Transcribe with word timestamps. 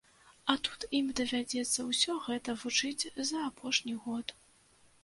А 0.53 0.55
тут 0.67 0.85
ім 0.99 1.11
давядзецца 1.19 1.79
ўсё 1.91 2.17
гэта 2.29 2.57
вучыць 2.65 3.09
за 3.31 3.47
апошні 3.53 3.93
год. 4.09 4.37